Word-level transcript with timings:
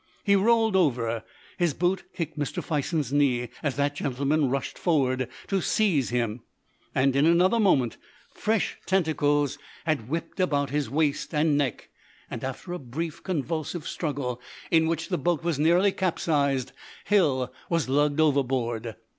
He 0.23 0.35
rolled 0.35 0.75
over; 0.75 1.23
his 1.59 1.75
boot 1.75 2.05
kicked 2.15 2.35
Mr. 2.35 2.63
Fison's 2.63 3.13
knee 3.13 3.49
as 3.61 3.75
that 3.75 3.95
gentleman 3.97 4.49
rushed 4.49 4.75
forward 4.75 5.29
to 5.45 5.61
seize 5.61 6.09
him, 6.09 6.41
and 6.95 7.15
in 7.15 7.27
another 7.27 7.59
moment 7.59 7.97
fresh 8.33 8.79
tentacles 8.87 9.59
had 9.85 10.09
whipped 10.09 10.39
about 10.39 10.71
his 10.71 10.89
waist 10.89 11.35
and 11.35 11.55
neck, 11.55 11.89
and 12.31 12.43
after 12.43 12.73
a 12.73 12.79
brief, 12.79 13.21
convulsive 13.21 13.87
struggle, 13.87 14.41
in 14.71 14.87
which 14.87 15.09
the 15.09 15.19
boat 15.19 15.43
was 15.43 15.59
nearly 15.59 15.91
capsized, 15.91 16.71
Hill 17.05 17.53
was 17.69 17.87
lugged 17.87 18.19
overboard. 18.19 18.95